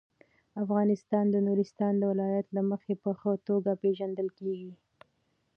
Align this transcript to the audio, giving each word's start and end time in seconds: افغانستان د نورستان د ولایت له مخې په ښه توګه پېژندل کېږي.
افغانستان 0.63 1.25
د 1.31 1.35
نورستان 1.47 1.93
د 1.97 2.03
ولایت 2.11 2.47
له 2.57 2.61
مخې 2.71 2.93
په 3.03 3.11
ښه 3.19 3.31
توګه 3.47 3.71
پېژندل 3.81 4.27
کېږي. 4.39 4.73